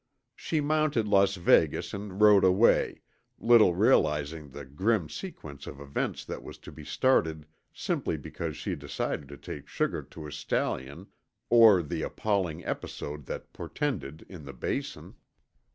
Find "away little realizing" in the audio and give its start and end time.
2.43-4.49